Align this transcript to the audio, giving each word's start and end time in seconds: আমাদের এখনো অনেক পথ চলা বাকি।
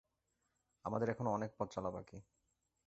আমাদের 0.85 1.07
এখনো 1.09 1.29
অনেক 1.31 1.51
পথ 1.57 1.67
চলা 1.71 1.89
বাকি। 1.89 2.17